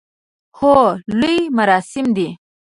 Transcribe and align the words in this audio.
هو، 0.57 0.77
لوی 1.19 1.39
مراسم 1.57 2.05
دی 2.15 2.27